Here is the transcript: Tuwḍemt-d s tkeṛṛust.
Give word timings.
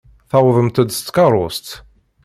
Tuwḍemt-d 0.29 0.89
s 0.97 0.99
tkeṛṛust. 1.01 1.67